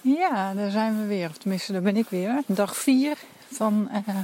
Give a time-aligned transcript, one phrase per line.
[0.00, 1.28] Ja, daar zijn we weer.
[1.28, 2.42] Of tenminste, daar ben ik weer.
[2.46, 3.18] Dag 4
[3.52, 4.16] van uh,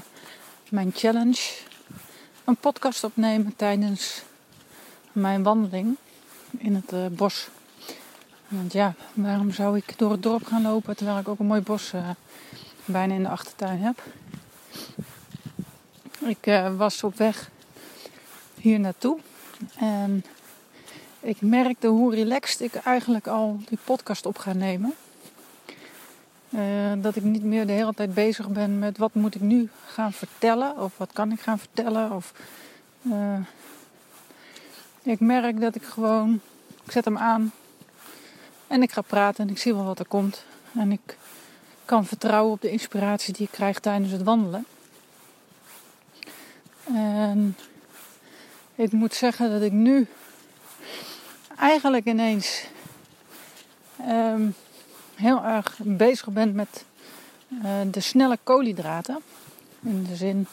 [0.68, 1.52] mijn challenge.
[2.44, 4.22] Een podcast opnemen tijdens
[5.12, 5.96] mijn wandeling
[6.58, 7.48] in het uh, bos.
[8.48, 11.60] Want ja, waarom zou ik door het dorp gaan lopen terwijl ik ook een mooi
[11.60, 12.10] bos uh,
[12.84, 14.02] bijna in de achtertuin heb?
[16.18, 17.50] Ik was op weg
[18.54, 19.18] hier naartoe
[19.76, 20.24] en
[21.20, 24.94] ik merkte hoe relaxed ik eigenlijk al die podcast op ga nemen.
[26.54, 29.68] Uh, dat ik niet meer de hele tijd bezig ben met wat moet ik nu
[29.86, 32.12] gaan vertellen of wat kan ik gaan vertellen.
[32.12, 32.32] Of,
[33.02, 33.38] uh,
[35.02, 36.40] ik merk dat ik gewoon,
[36.84, 37.52] ik zet hem aan
[38.66, 40.44] en ik ga praten en ik zie wel wat er komt.
[40.74, 41.16] En ik
[41.84, 44.66] kan vertrouwen op de inspiratie die ik krijg tijdens het wandelen.
[46.94, 47.56] En
[48.74, 50.06] ik moet zeggen dat ik nu
[51.56, 52.66] eigenlijk ineens
[54.08, 54.54] um,
[55.14, 56.84] heel erg bezig bent met
[57.48, 59.18] uh, de snelle koolhydraten.
[59.82, 60.46] In de zin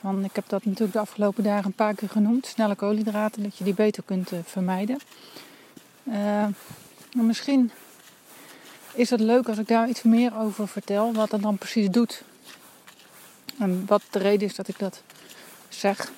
[0.00, 3.56] van, ik heb dat natuurlijk de afgelopen dagen een paar keer genoemd, snelle koolhydraten, dat
[3.56, 4.98] je die beter kunt uh, vermijden.
[6.04, 6.46] Uh,
[7.12, 7.70] misschien
[8.92, 12.22] is het leuk als ik daar iets meer over vertel, wat het dan precies doet.
[13.58, 15.02] En wat de reden is dat ik dat
[15.68, 16.12] zeg.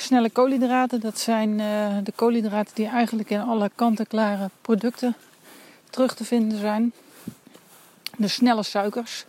[0.00, 5.16] Snelle koolhydraten, dat zijn uh, de koolhydraten die eigenlijk in alle kant-en-klare producten
[5.90, 6.92] terug te vinden zijn.
[8.16, 9.24] De snelle suikers,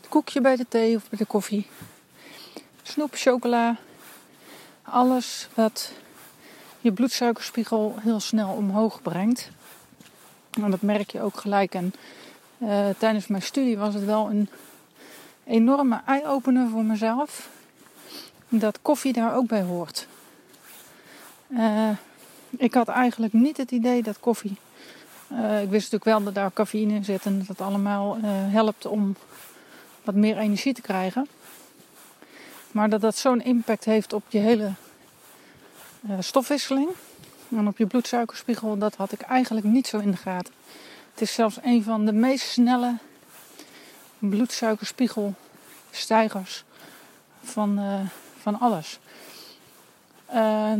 [0.00, 1.66] het koekje bij de thee of bij de koffie,
[2.82, 3.76] snoep, chocola,
[4.82, 5.92] alles wat
[6.80, 9.50] je bloedsuikerspiegel heel snel omhoog brengt.
[10.50, 11.74] En dat merk je ook gelijk.
[11.74, 11.94] En
[12.58, 14.48] uh, tijdens mijn studie was het wel een
[15.44, 17.48] enorme eye-opener voor mezelf
[18.58, 20.06] dat koffie daar ook bij hoort.
[21.48, 21.88] Uh,
[22.50, 24.56] ik had eigenlijk niet het idee dat koffie.
[25.32, 28.22] Uh, ik wist natuurlijk wel dat daar cafeïne in zit en dat het allemaal uh,
[28.26, 29.16] helpt om
[30.04, 31.28] wat meer energie te krijgen.
[32.70, 34.72] Maar dat dat zo'n impact heeft op je hele
[36.18, 36.88] stofwisseling
[37.48, 40.54] en op je bloedsuikerspiegel, dat had ik eigenlijk niet zo in de gaten.
[41.10, 42.98] Het is zelfs een van de meest snelle
[44.18, 46.64] bloedsuikerspiegelstijgers
[47.42, 47.80] van,
[48.42, 48.98] van alles.
[50.34, 50.72] Uh,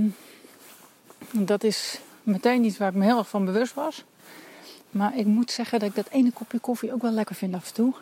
[1.30, 4.04] dat is meteen iets waar ik me heel erg van bewust was.
[4.90, 7.68] Maar ik moet zeggen dat ik dat ene kopje koffie ook wel lekker vind af
[7.68, 7.94] en toe.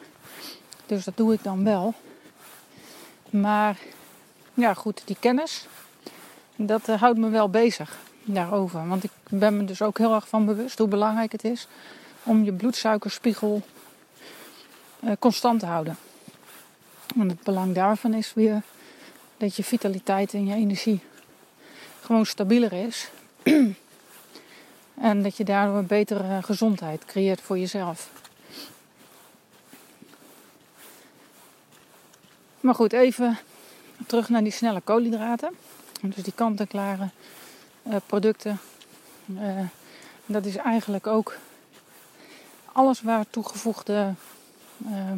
[0.86, 1.94] Dus dat doe ik dan wel.
[3.30, 3.78] Maar
[4.54, 5.66] ja, goed, die kennis,
[6.56, 8.88] dat uh, houdt me wel bezig daarover.
[8.88, 11.68] Want ik ben me dus ook heel erg van bewust hoe belangrijk het is
[12.22, 13.62] om je bloedsuikerspiegel
[15.00, 15.96] uh, constant te houden.
[17.14, 18.62] Want het belang daarvan is weer
[19.40, 21.00] dat je vitaliteit en je energie
[22.00, 23.10] gewoon stabieler is.
[25.10, 28.10] en dat je daardoor een betere gezondheid creëert voor jezelf.
[32.60, 33.38] Maar goed, even
[34.06, 35.50] terug naar die snelle koolhydraten.
[36.00, 37.08] Dus die kant-en-klare
[37.82, 38.60] uh, producten.
[39.26, 39.60] Uh,
[40.26, 41.36] dat is eigenlijk ook
[42.72, 44.14] alles waar toegevoegde
[44.86, 45.12] uh,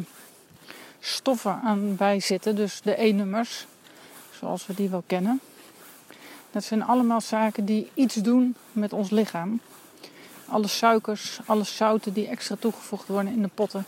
[0.99, 2.55] stoffen aan bij zitten.
[2.55, 3.65] Dus de E-nummers
[4.43, 5.39] zoals we die wel kennen.
[6.51, 9.59] Dat zijn allemaal zaken die iets doen met ons lichaam.
[10.45, 13.85] Alle suikers, alle zouten die extra toegevoegd worden in de potten,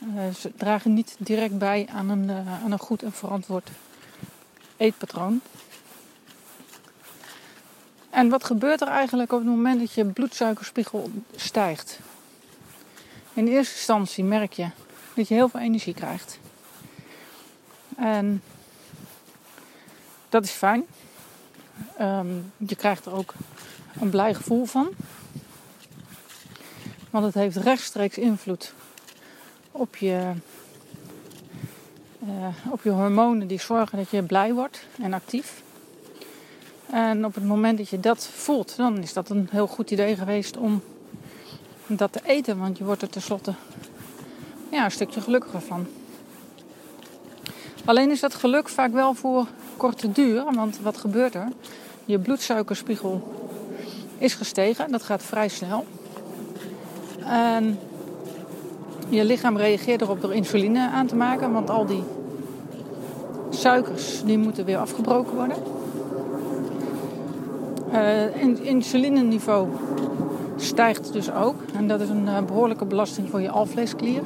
[0.00, 3.70] uh, ze dragen niet direct bij aan een, uh, aan een goed en verantwoord
[4.76, 5.40] eetpatroon.
[8.10, 11.98] En wat gebeurt er eigenlijk op het moment dat je bloedsuikerspiegel stijgt?
[13.34, 14.70] In eerste instantie merk je
[15.14, 16.38] dat je heel veel energie krijgt.
[17.96, 18.42] En
[20.32, 20.84] dat is fijn.
[22.00, 23.34] Um, je krijgt er ook
[24.00, 24.88] een blij gevoel van.
[27.10, 28.74] Want het heeft rechtstreeks invloed
[29.70, 30.32] op je,
[32.24, 35.62] uh, op je hormonen die zorgen dat je blij wordt en actief.
[36.90, 40.16] En op het moment dat je dat voelt, dan is dat een heel goed idee
[40.16, 40.82] geweest om
[41.86, 42.58] dat te eten.
[42.58, 43.54] Want je wordt er tenslotte
[44.70, 45.86] ja, een stukje gelukkiger van.
[47.84, 49.46] Alleen is dat geluk vaak wel voor
[49.82, 50.44] korte duur.
[50.54, 51.48] Want wat gebeurt er?
[52.04, 53.22] Je bloedsuikerspiegel
[54.18, 54.90] is gestegen.
[54.90, 55.84] Dat gaat vrij snel.
[57.24, 57.78] En
[59.08, 61.52] je lichaam reageert erop door insuline aan te maken.
[61.52, 62.02] Want al die
[63.50, 65.56] suikers die moeten weer afgebroken worden.
[67.92, 69.68] Uh, insulineniveau
[70.56, 71.56] stijgt dus ook.
[71.74, 74.22] En dat is een uh, behoorlijke belasting voor je alvleesklier.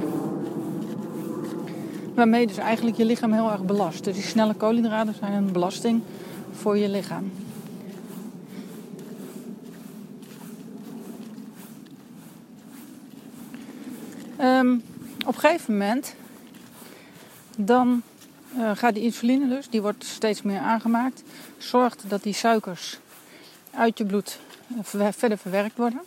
[2.17, 4.05] Waarmee dus eigenlijk je lichaam heel erg belast.
[4.05, 6.03] Dus die snelle koolhydraten zijn een belasting
[6.53, 7.33] voor je lichaam.
[14.37, 14.75] Ehm,
[15.27, 16.15] op een gegeven moment
[17.57, 18.03] dan
[18.57, 21.23] uh, gaat die insuline dus, die wordt steeds meer aangemaakt,
[21.59, 22.99] zorgt dat die suikers
[23.71, 24.39] uit je bloed
[24.69, 26.01] eh, verder verwerkt worden.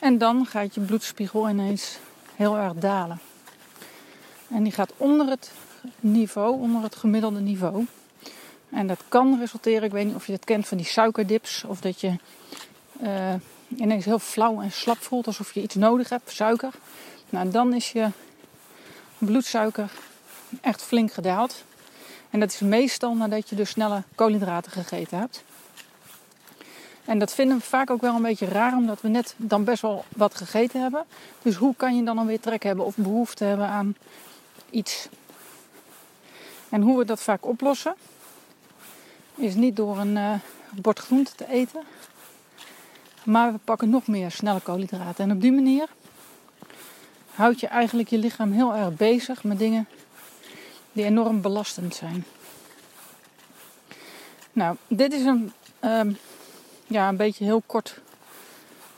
[0.00, 1.98] En dan gaat je bloedspiegel ineens
[2.36, 3.18] heel erg dalen.
[4.48, 5.52] En die gaat onder het
[6.00, 7.86] niveau, onder het gemiddelde niveau.
[8.70, 11.80] En dat kan resulteren, ik weet niet of je dat kent van die suikerdips, of
[11.80, 12.16] dat je
[13.02, 13.34] uh,
[13.76, 16.72] ineens heel flauw en slap voelt alsof je iets nodig hebt, suiker.
[17.30, 18.08] Nou, dan is je
[19.18, 19.90] bloedsuiker
[20.60, 21.64] echt flink gedaald.
[22.30, 25.44] En dat is meestal nadat je dus snelle koolhydraten gegeten hebt.
[27.04, 29.82] En dat vinden we vaak ook wel een beetje raar, omdat we net dan best
[29.82, 31.04] wel wat gegeten hebben.
[31.42, 33.96] Dus hoe kan je dan alweer trek hebben of behoefte hebben aan
[34.70, 35.08] iets?
[36.68, 37.94] En hoe we dat vaak oplossen,
[39.34, 40.34] is niet door een uh,
[40.74, 41.82] bord groente te eten,
[43.24, 45.24] maar we pakken nog meer snelle koolhydraten.
[45.24, 45.88] En op die manier
[47.34, 49.88] houd je eigenlijk je lichaam heel erg bezig met dingen
[50.92, 52.24] die enorm belastend zijn.
[54.52, 56.16] Nou, dit is een, um,
[56.86, 58.00] ja, een beetje heel kort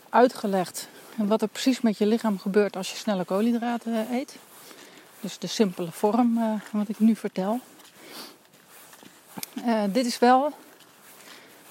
[0.08, 4.36] uitgelegd wat er precies met je lichaam gebeurt als je snelle koolhydraten eet.
[5.26, 7.60] Dus de simpele vorm uh, wat ik nu vertel.
[9.54, 10.52] Uh, dit is wel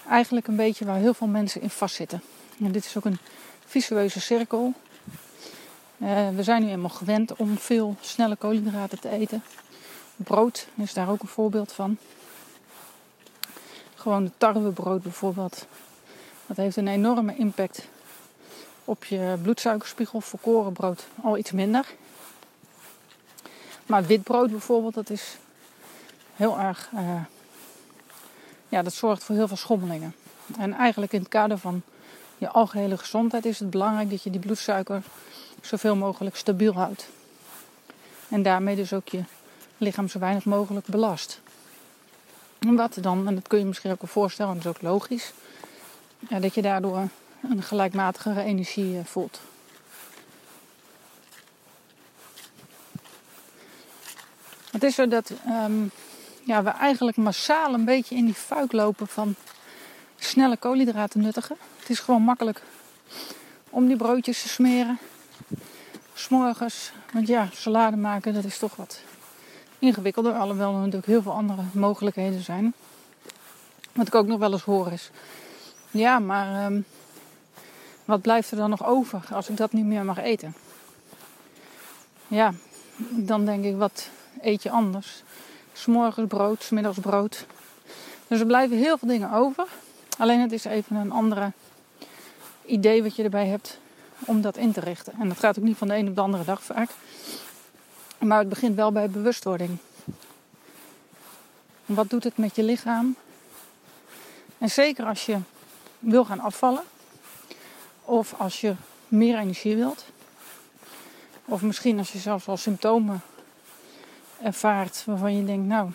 [0.09, 2.21] eigenlijk een beetje waar heel veel mensen in vastzitten.
[2.59, 3.17] En dit is ook een
[3.65, 4.73] visueuze cirkel.
[5.97, 9.43] Uh, we zijn nu eenmaal gewend om veel snelle koolhydraten te eten.
[10.15, 11.97] Brood is daar ook een voorbeeld van.
[13.95, 15.65] Gewoon de tarwebrood bijvoorbeeld.
[16.45, 17.87] Dat heeft een enorme impact
[18.85, 20.21] op je bloedsuikerspiegel.
[20.21, 21.85] Voor korenbrood al iets minder.
[23.85, 25.37] Maar witbrood bijvoorbeeld, dat is
[26.35, 26.89] heel erg.
[26.93, 27.21] Uh,
[28.69, 30.15] ja, dat zorgt voor heel veel schommelingen.
[30.57, 31.81] En eigenlijk in het kader van
[32.37, 35.03] je algehele gezondheid is het belangrijk dat je die bloedsuiker
[35.61, 37.07] zoveel mogelijk stabiel houdt.
[38.29, 39.23] En daarmee dus ook je
[39.77, 41.39] lichaam zo weinig mogelijk belast.
[42.59, 45.33] Wat dan, en dat kun je misschien ook wel voorstellen, en dat is ook logisch,
[46.29, 47.07] ja, dat je daardoor
[47.49, 49.39] een gelijkmatigere energie eh, voelt.
[54.75, 55.91] Het is zo dat um,
[56.43, 59.35] ja, we eigenlijk massaal een beetje in die fuik lopen van
[60.15, 61.57] snelle koolhydraten nuttigen.
[61.79, 62.61] Het is gewoon makkelijk
[63.69, 64.99] om die broodjes te smeren.
[66.13, 68.99] S'morgens, want ja, salade maken dat is toch wat
[69.79, 70.33] ingewikkelder.
[70.33, 72.73] Alhoewel er natuurlijk heel veel andere mogelijkheden zijn.
[73.91, 75.09] Wat ik ook nog wel eens hoor is.
[75.91, 76.85] Ja, maar um,
[78.05, 80.55] wat blijft er dan nog over als ik dat niet meer mag eten?
[82.27, 82.53] Ja,
[83.09, 84.09] dan denk ik, wat
[84.41, 85.23] eet je anders?
[85.73, 87.45] S'morgens brood, smiddags brood.
[88.27, 89.67] Dus er blijven heel veel dingen over.
[90.17, 91.51] Alleen het is even een andere
[92.65, 93.79] idee wat je erbij hebt
[94.25, 95.13] om dat in te richten.
[95.19, 96.89] En dat gaat ook niet van de een op de andere dag vaak.
[98.19, 99.77] Maar het begint wel bij bewustwording.
[101.85, 103.15] Wat doet het met je lichaam?
[104.57, 105.37] En zeker als je
[105.99, 106.83] wil gaan afvallen,
[108.01, 108.75] of als je
[109.07, 110.05] meer energie wilt,
[111.45, 113.21] of misschien als je zelfs al symptomen
[114.45, 115.89] ervaart waarvan je denkt, nou,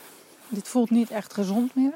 [0.49, 1.95] dit voelt niet echt gezond meer,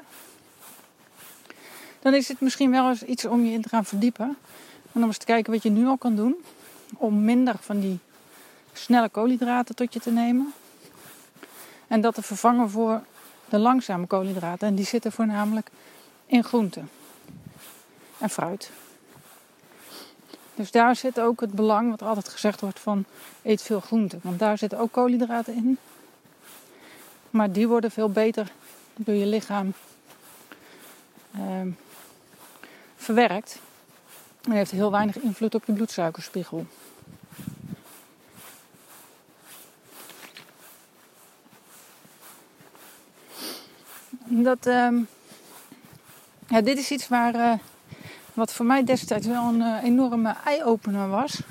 [2.05, 4.37] dan is het misschien wel eens iets om je in te gaan verdiepen.
[4.91, 6.35] En om eens te kijken wat je nu al kan doen
[6.97, 7.99] om minder van die
[8.73, 10.53] snelle koolhydraten tot je te nemen.
[11.87, 13.01] En dat te vervangen voor
[13.49, 14.67] de langzame koolhydraten.
[14.67, 15.69] En die zitten voornamelijk
[16.25, 16.89] in groenten
[18.17, 18.71] en fruit.
[20.55, 23.05] Dus daar zit ook het belang, wat altijd gezegd wordt van
[23.41, 24.19] eet veel groenten.
[24.23, 25.77] Want daar zitten ook koolhydraten in.
[27.35, 28.51] Maar die worden veel beter
[28.95, 29.73] door je lichaam
[31.35, 31.41] uh,
[32.95, 33.59] verwerkt.
[34.43, 36.65] En heeft heel weinig invloed op je bloedsuikerspiegel.
[44.25, 44.89] Dat, uh,
[46.47, 47.53] ja, dit is iets waar, uh,
[48.33, 51.41] wat voor mij destijds wel een uh, enorme eye-opener was.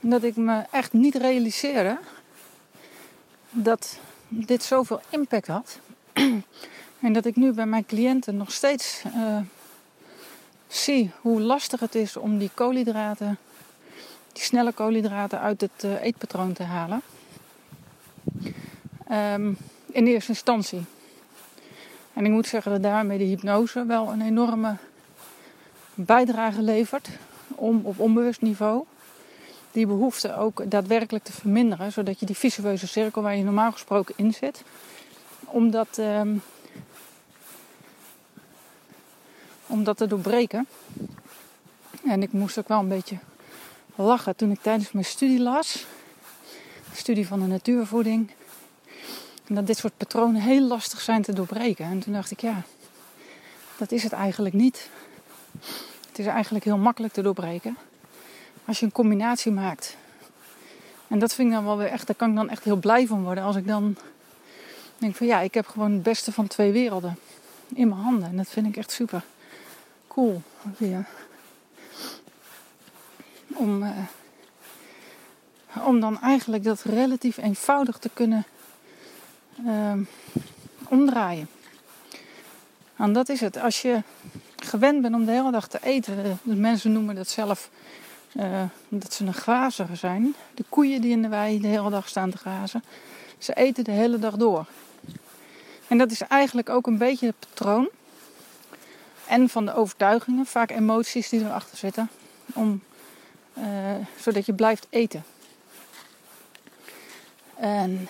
[0.00, 1.98] Dat ik me echt niet realiseerde
[3.50, 5.78] dat dit zoveel impact had.
[7.06, 9.38] en dat ik nu bij mijn cliënten nog steeds uh,
[10.68, 13.38] zie hoe lastig het is om die koolhydraten,
[14.32, 17.02] die snelle koolhydraten uit het eetpatroon te halen.
[19.12, 19.56] Um,
[19.86, 20.84] in eerste instantie.
[22.12, 24.76] En ik moet zeggen dat daarmee de hypnose wel een enorme
[25.94, 27.08] bijdrage levert
[27.48, 28.84] om op onbewust niveau
[29.76, 34.14] die behoefte ook daadwerkelijk te verminderen, zodat je die visueuze cirkel waar je normaal gesproken
[34.16, 34.62] in zit,
[35.44, 36.42] om dat, um,
[39.66, 40.66] om dat te doorbreken.
[42.04, 43.18] En ik moest ook wel een beetje
[43.94, 45.86] lachen toen ik tijdens mijn studie las.
[46.92, 48.30] Studie van de natuurvoeding.
[49.46, 51.84] En dat dit soort patronen heel lastig zijn te doorbreken.
[51.84, 52.62] En toen dacht ik, ja,
[53.76, 54.90] dat is het eigenlijk niet.
[56.08, 57.76] Het is eigenlijk heel makkelijk te doorbreken.
[58.66, 59.96] Als je een combinatie maakt.
[61.08, 63.06] En dat vind ik dan wel weer echt, daar kan ik dan echt heel blij
[63.06, 63.44] van worden.
[63.44, 63.96] Als ik dan
[64.98, 67.18] denk van ja, ik heb gewoon het beste van twee werelden
[67.74, 68.28] in mijn handen.
[68.28, 69.24] En dat vind ik echt super
[70.08, 70.42] cool.
[73.46, 73.90] Om, uh,
[75.84, 78.44] om dan eigenlijk dat relatief eenvoudig te kunnen
[79.66, 79.92] uh,
[80.88, 81.48] omdraaien.
[82.96, 83.58] En dat is het.
[83.58, 84.02] Als je
[84.56, 87.70] gewend bent om de hele dag te eten, de mensen noemen dat zelf
[88.36, 90.34] uh, dat ze een grazer zijn.
[90.54, 92.84] De koeien die in de wei de hele dag staan te grazen,
[93.38, 94.66] ze eten de hele dag door.
[95.88, 97.88] En dat is eigenlijk ook een beetje het patroon.
[99.26, 102.08] En van de overtuigingen, vaak emoties die erachter zitten.
[102.54, 102.82] Om,
[103.58, 103.64] uh,
[104.20, 105.24] zodat je blijft eten.
[107.54, 108.08] En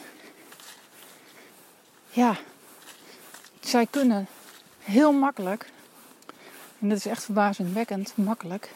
[2.09, 2.37] ja,
[3.61, 4.26] zij kunnen
[4.78, 5.71] heel makkelijk,
[6.78, 8.71] en dat is echt verbazingwekkend makkelijk,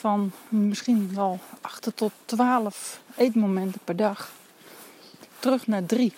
[0.00, 4.30] van misschien wel 8 tot 12 eetmomenten per dag
[5.38, 6.14] terug naar 3.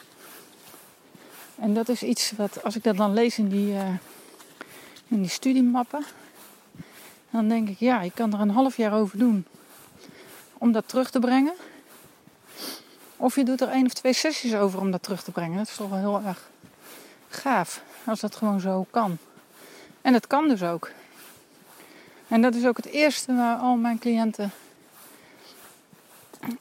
[1.54, 3.88] En dat is iets wat, als ik dat dan lees in die, uh,
[5.08, 6.04] in die studiemappen,
[7.30, 9.46] dan denk ik, ja, ik kan er een half jaar over doen
[10.58, 11.54] om dat terug te brengen.
[13.16, 15.56] Of je doet er één of twee sessies over om dat terug te brengen.
[15.56, 16.50] Dat is toch wel heel erg
[17.28, 19.18] gaaf als dat gewoon zo kan.
[20.02, 20.90] En dat kan dus ook.
[22.32, 24.50] En dat is ook het eerste waar al mijn cliënten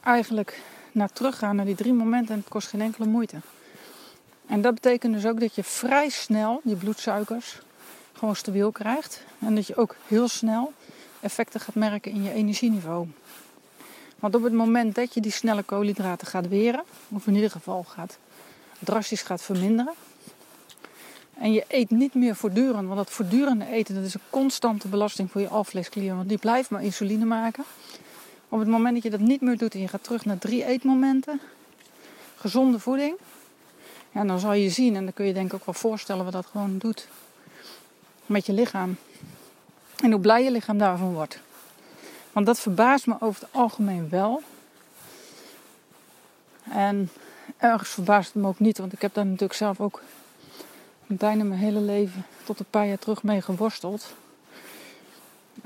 [0.02, 0.60] eigenlijk
[0.92, 2.34] naar teruggaan, naar die drie momenten.
[2.34, 3.36] En het kost geen enkele moeite.
[4.46, 7.58] En dat betekent dus ook dat je vrij snel die bloedsuikers
[8.12, 9.24] gewoon stabiel krijgt.
[9.38, 10.72] En dat je ook heel snel
[11.20, 13.06] effecten gaat merken in je energieniveau.
[14.18, 17.82] Want op het moment dat je die snelle koolhydraten gaat weren, of in ieder geval
[17.82, 18.18] gaat,
[18.78, 19.94] drastisch gaat verminderen.
[21.38, 25.30] En je eet niet meer voortdurend, want dat voortdurende eten dat is een constante belasting
[25.30, 27.64] voor je alvleesklier, want die blijft maar insuline maken.
[28.48, 30.64] Op het moment dat je dat niet meer doet en je gaat terug naar drie
[30.64, 31.40] eetmomenten,
[32.36, 33.16] gezonde voeding,
[34.10, 36.32] ja, dan zal je zien, en dan kun je denk ik ook wel voorstellen wat
[36.32, 37.08] dat gewoon doet
[38.26, 38.96] met je lichaam.
[40.02, 41.38] En hoe blij je lichaam daarvan wordt.
[42.32, 44.42] Want dat verbaast me over het algemeen wel.
[46.70, 47.10] En
[47.56, 50.02] ergens verbaast het me ook niet, want ik heb daar natuurlijk zelf ook
[51.16, 54.14] bijna mijn hele leven tot een paar jaar terug mee geworsteld.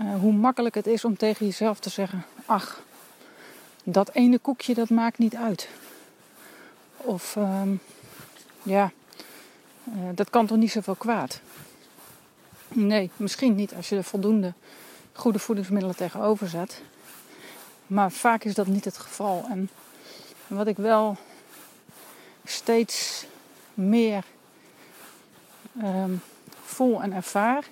[0.01, 2.81] Uh, hoe makkelijk het is om tegen jezelf te zeggen: Ach,
[3.85, 5.69] dat ene koekje dat maakt niet uit.
[6.97, 7.63] Of uh,
[8.63, 8.93] ja,
[9.85, 11.41] uh, dat kan toch niet zoveel kwaad.
[12.69, 14.53] Nee, misschien niet als je er voldoende
[15.13, 16.83] goede voedingsmiddelen tegenover zet.
[17.87, 19.47] Maar vaak is dat niet het geval.
[19.51, 19.71] En
[20.47, 21.17] wat ik wel
[22.45, 23.27] steeds
[23.75, 24.25] meer
[25.83, 26.23] um,
[26.65, 27.65] voel en ervaar,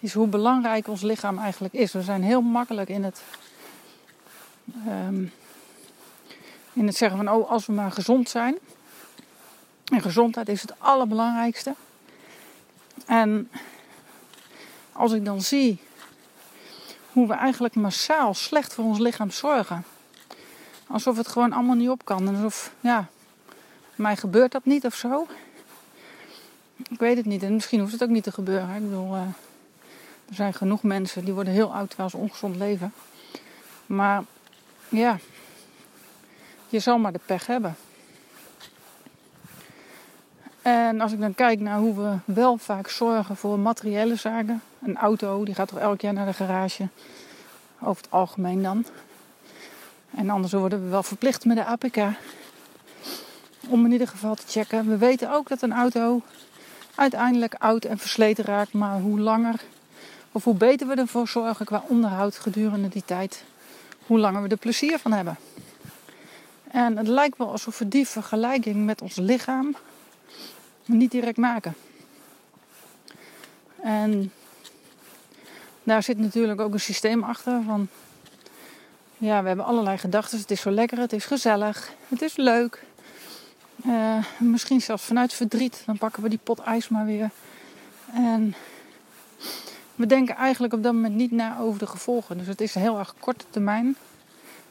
[0.00, 1.92] is hoe belangrijk ons lichaam eigenlijk is.
[1.92, 3.22] We zijn heel makkelijk in het,
[4.88, 5.32] um,
[6.72, 8.58] in het zeggen van, oh, als we maar gezond zijn.
[9.92, 11.74] En gezondheid is het allerbelangrijkste.
[13.06, 13.50] En
[14.92, 15.80] als ik dan zie
[17.12, 19.84] hoe we eigenlijk massaal slecht voor ons lichaam zorgen.
[20.86, 22.28] Alsof het gewoon allemaal niet op kan.
[22.28, 23.08] En alsof, ja,
[23.94, 25.26] mij gebeurt dat niet of zo.
[26.88, 27.42] Ik weet het niet.
[27.42, 28.74] En misschien hoeft het ook niet te gebeuren.
[28.74, 29.20] Ik bedoel, uh,
[30.28, 32.92] er zijn genoeg mensen die worden heel oud terwijl ze ongezond leven.
[33.86, 34.24] Maar
[34.88, 35.18] ja,
[36.68, 37.76] je zal maar de pech hebben.
[40.62, 44.62] En als ik dan kijk naar hoe we wel vaak zorgen voor materiële zaken.
[44.82, 46.88] Een auto, die gaat toch elk jaar naar de garage.
[47.80, 48.84] Over het algemeen dan.
[50.10, 51.96] En anders worden we wel verplicht met de APK.
[53.68, 54.88] Om in ieder geval te checken.
[54.88, 56.22] We weten ook dat een auto
[57.00, 58.72] uiteindelijk oud en versleten raakt.
[58.72, 59.60] Maar hoe langer
[60.32, 63.44] of hoe beter we ervoor zorgen qua onderhoud gedurende die tijd,
[64.06, 65.36] hoe langer we er plezier van hebben.
[66.70, 69.76] En het lijkt wel alsof we die vergelijking met ons lichaam
[70.84, 71.74] niet direct maken.
[73.82, 74.32] En
[75.82, 77.88] daar zit natuurlijk ook een systeem achter van
[79.18, 80.38] ja, we hebben allerlei gedachten.
[80.38, 82.84] Het is zo lekker, het is gezellig, het is leuk.
[83.86, 87.30] Uh, misschien zelfs vanuit verdriet, dan pakken we die pot ijs maar weer.
[88.12, 88.54] En
[89.94, 92.38] we denken eigenlijk op dat moment niet na over de gevolgen.
[92.38, 93.96] Dus het is heel erg korte termijn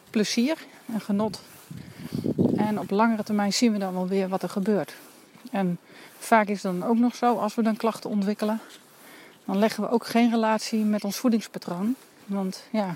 [0.10, 0.58] plezier
[0.94, 1.42] en genot.
[2.56, 4.94] En op langere termijn zien we dan wel weer wat er gebeurt.
[5.52, 5.78] En
[6.20, 8.60] vaak is het dan ook nog zo, als we dan klachten ontwikkelen,
[9.46, 11.96] dan leggen we ook geen relatie met ons voedingspatroon.
[12.26, 12.96] Want ja,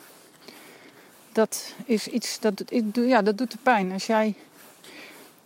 [1.31, 3.91] dat is iets dat, ja, dat doet de pijn.
[3.91, 4.35] Als jij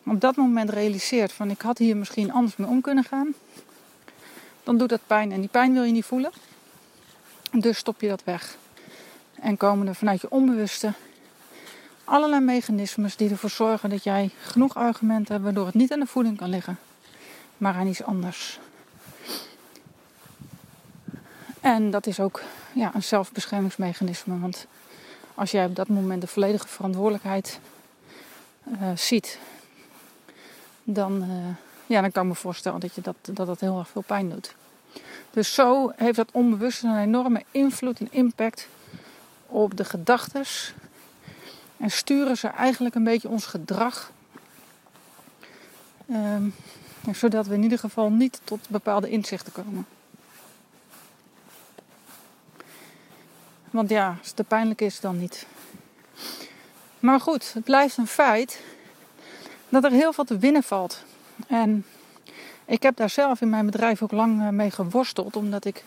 [0.10, 3.34] op dat moment realiseert van ik had hier misschien anders mee om kunnen gaan,
[4.64, 6.32] dan doet dat pijn en die pijn wil je niet voelen.
[7.52, 8.58] Dus stop je dat weg.
[9.40, 10.94] En komen er vanuit je onbewuste
[12.08, 16.06] allerlei mechanismes die ervoor zorgen dat jij genoeg argumenten hebt waardoor het niet aan de
[16.06, 16.80] voeding kan liggen,
[17.58, 18.60] maar aan iets anders.
[21.62, 22.42] En dat is ook
[22.74, 24.40] ja, een zelfbeschermingsmechanisme.
[24.40, 24.66] Want
[25.36, 27.60] als jij op dat moment de volledige verantwoordelijkheid
[28.68, 29.40] uh, ziet,
[30.90, 33.88] dan, uh, ja, dan kan ik me voorstellen dat, je dat, dat dat heel erg
[33.90, 34.56] veel pijn doet.
[35.32, 38.68] Dus zo heeft dat onbewust een enorme invloed en impact
[39.46, 40.44] op de gedachten.
[41.78, 44.12] En sturen ze eigenlijk een beetje ons gedrag.
[46.12, 46.54] Um,
[47.12, 49.86] zodat we in ieder geval niet tot bepaalde inzichten komen.
[53.70, 55.46] Want ja, als het te pijnlijk is, dan niet.
[57.00, 58.62] Maar goed, het blijft een feit
[59.70, 61.04] dat er heel veel te winnen valt.
[61.48, 61.86] En
[62.66, 65.84] ik heb daar zelf in mijn bedrijf ook lang eh, mee geworsteld, omdat ik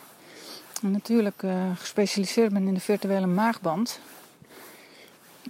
[0.81, 3.99] natuurlijk uh, gespecialiseerd ben in de virtuele maagband.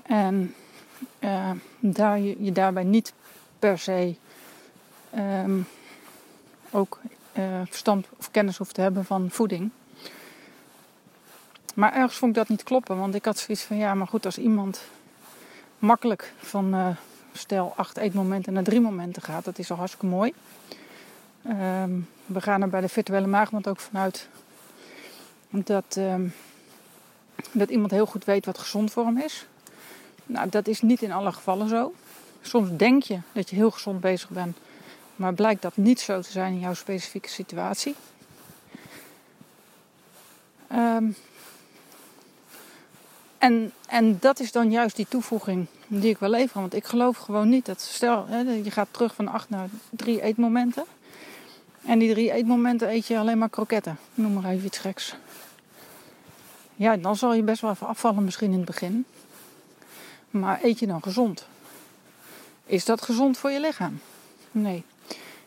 [0.04, 0.56] En
[1.20, 3.14] uh, daar je, daarbij niet
[3.60, 4.16] per se
[5.16, 5.68] um,
[6.72, 7.00] ook
[7.66, 9.72] verstand of kennis hoeft te hebben van voeding.
[11.74, 14.26] Maar ergens vond ik dat niet kloppen, want ik had zoiets van ja, maar goed,
[14.26, 14.82] als iemand
[15.80, 16.88] makkelijk van uh,
[17.34, 20.34] stel acht eetmomenten naar drie momenten gaat, dat is al hartstikke mooi.
[21.48, 24.28] Um, we gaan er bij de virtuele maagband ook vanuit
[25.50, 26.34] dat, um,
[27.52, 29.46] dat iemand heel goed weet wat gezond voor hem is.
[30.26, 31.94] Nou, dat is niet in alle gevallen zo.
[32.42, 34.58] Soms denk je dat je heel gezond bezig bent,
[35.16, 37.96] maar blijkt dat niet zo te zijn in jouw specifieke situatie.
[40.72, 41.16] Um,
[43.38, 45.68] en, en dat is dan juist die toevoeging
[46.00, 46.62] die ik wil leveren.
[46.62, 50.22] Want ik geloof gewoon niet dat, stel, hè, je gaat terug van acht naar drie
[50.22, 50.84] eetmomenten.
[51.86, 53.98] En die drie eetmomenten eet je alleen maar kroketten.
[54.14, 55.16] Noem maar even iets geks.
[56.76, 59.06] Ja, dan zal je best wel even afvallen misschien in het begin.
[60.30, 61.46] Maar eet je dan gezond?
[62.66, 64.00] Is dat gezond voor je lichaam?
[64.52, 64.84] Nee.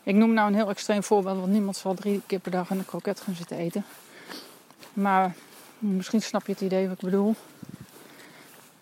[0.02, 2.86] Ik noem nou een heel extreem voorbeeld, want niemand zal drie keer per dag een
[2.86, 3.84] kroket gaan zitten eten.
[4.92, 5.34] Maar
[5.78, 7.34] misschien snap je het idee wat ik bedoel.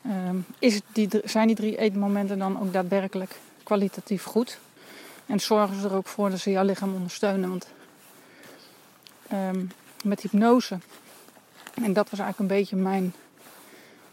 [0.06, 4.58] Um, is die, zijn die drie eetmomenten dan ook daadwerkelijk kwalitatief goed?
[5.26, 7.48] En zorgen ze er ook voor dat ze jouw lichaam ondersteunen?
[7.48, 7.66] Want
[9.32, 9.70] um,
[10.04, 10.78] met hypnose,
[11.74, 13.14] en dat was eigenlijk een beetje mijn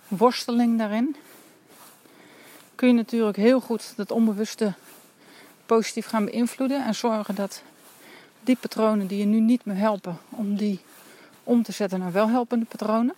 [0.08, 1.16] worsteling daarin,
[2.76, 4.74] kun je natuurlijk heel goed dat onbewuste
[5.66, 7.64] positief gaan beïnvloeden en zorgen dat
[8.44, 10.80] die patronen die je nu niet meer helpen, om die
[11.44, 13.16] om te zetten naar wel helpende patronen.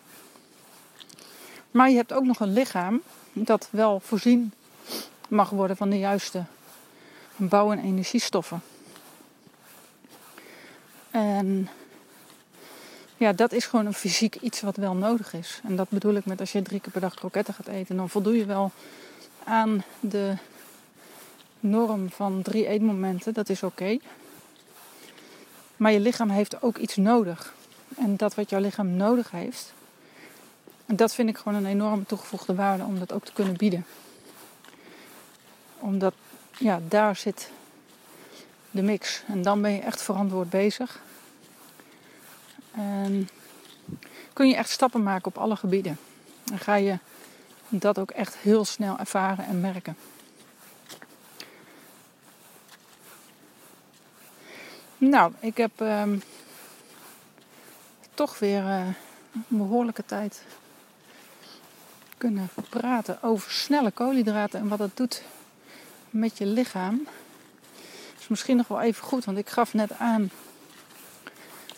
[1.71, 3.01] Maar je hebt ook nog een lichaam
[3.33, 4.53] dat wel voorzien
[5.27, 6.43] mag worden van de juiste
[7.35, 8.61] bouw- en energiestoffen.
[11.11, 11.69] En
[13.17, 15.61] ja, dat is gewoon een fysiek iets wat wel nodig is.
[15.63, 18.09] En dat bedoel ik met als je drie keer per dag kroketten gaat eten, dan
[18.09, 18.71] voldoe je wel
[19.43, 20.33] aan de
[21.59, 23.33] norm van drie eetmomenten.
[23.33, 23.97] Dat is oké.
[25.77, 27.53] Maar je lichaam heeft ook iets nodig.
[27.97, 29.73] En dat wat jouw lichaam nodig heeft,
[30.95, 33.85] dat vind ik gewoon een enorme toegevoegde waarde om dat ook te kunnen bieden.
[35.79, 36.13] Omdat,
[36.57, 37.51] ja, daar zit
[38.71, 39.23] de mix.
[39.27, 41.01] En dan ben je echt verantwoord bezig.
[42.71, 43.29] En
[44.33, 45.97] kun je echt stappen maken op alle gebieden.
[46.43, 46.97] Dan ga je
[47.69, 49.97] dat ook echt heel snel ervaren en merken.
[54.97, 56.21] Nou, ik heb um,
[58.13, 58.87] toch weer uh,
[59.31, 60.43] een behoorlijke tijd
[62.21, 65.23] kunnen praten over snelle koolhydraten en wat dat doet
[66.09, 67.07] met je lichaam.
[68.19, 70.29] Is misschien nog wel even goed, want ik gaf net aan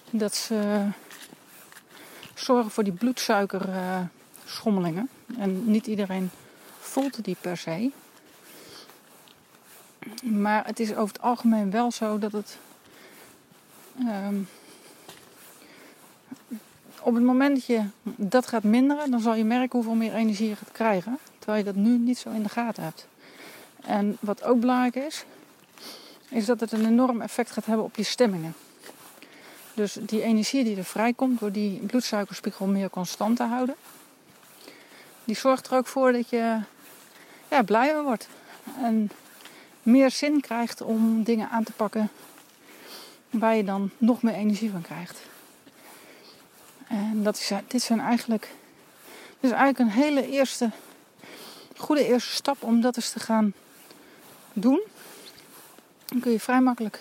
[0.10, 0.88] dat ze
[2.34, 5.10] zorgen voor die bloedsuikerschommelingen.
[5.38, 6.30] En niet iedereen
[6.80, 7.92] voelt die per se.
[10.24, 12.58] Maar het is over het algemeen wel zo dat het
[14.00, 14.48] um,
[17.04, 20.50] op het moment dat je dat gaat minderen, dan zal je merken hoeveel meer energie
[20.50, 21.18] je gaat krijgen.
[21.38, 23.08] Terwijl je dat nu niet zo in de gaten hebt.
[23.82, 25.26] En wat ook belangrijk is,
[26.30, 28.54] is dat het een enorm effect gaat hebben op je stemmingen.
[29.74, 33.76] Dus die energie die er vrijkomt door die bloedsuikerspiegel meer constant te houden,
[35.24, 36.60] die zorgt er ook voor dat je
[37.50, 38.28] ja, blijer wordt.
[38.82, 39.10] En
[39.84, 42.10] meer zin krijgt om dingen aan te pakken
[43.30, 45.32] waar je dan nog meer energie van krijgt.
[46.94, 48.42] En dat is, dit zijn eigenlijk,
[49.40, 50.70] dit is eigenlijk een hele eerste
[51.78, 53.54] goede eerste stap om dat eens te gaan
[54.54, 54.82] doen.
[56.06, 57.00] Dan kun je vrij makkelijk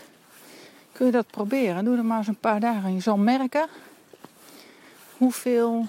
[0.93, 1.85] kun je dat proberen.
[1.85, 2.95] Doe dat maar eens een paar dagen.
[2.95, 3.69] Je zal merken
[5.17, 5.87] hoeveel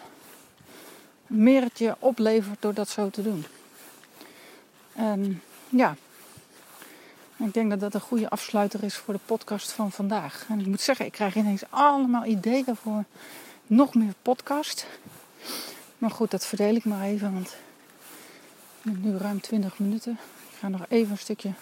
[1.27, 3.45] meer het je oplevert door dat zo te doen.
[4.93, 5.95] En ja,
[7.37, 10.45] ik denk dat dat een goede afsluiter is voor de podcast van vandaag.
[10.49, 13.03] En ik moet zeggen, ik krijg ineens allemaal ideeën voor
[13.75, 14.86] nog meer podcast.
[15.97, 17.55] Maar goed, dat verdeel ik maar even, want
[18.81, 20.12] ik ben nu ruim 20 minuten.
[20.51, 21.53] Ik ga nog even een stukje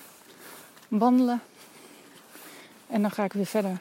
[0.88, 1.42] wandelen.
[2.88, 3.78] En dan ga ik weer verder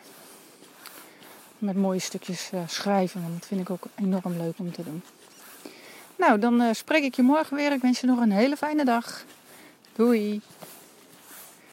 [1.58, 3.22] met mooie stukjes uh, schrijven.
[3.22, 5.02] Want dat vind ik ook enorm leuk om te doen.
[6.16, 7.72] Nou, dan uh, spreek ik je morgen weer.
[7.72, 9.24] Ik wens je nog een hele fijne dag.
[9.92, 10.40] Doei!